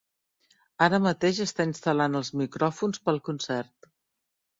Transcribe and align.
Ara 0.85 0.99
mateix 1.07 1.41
està 1.45 1.67
instal·lant 1.69 2.19
els 2.21 2.31
micròfons 2.43 3.03
pel 3.11 3.21
concert. 3.29 3.91